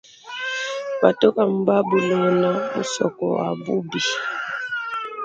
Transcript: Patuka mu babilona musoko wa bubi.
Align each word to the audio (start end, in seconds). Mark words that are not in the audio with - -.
Patuka 0.99 1.41
mu 1.51 1.59
babilona 1.67 2.49
musoko 2.75 3.23
wa 3.35 3.47
bubi. 3.61 4.01